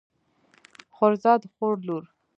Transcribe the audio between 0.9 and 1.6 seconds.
خورزه د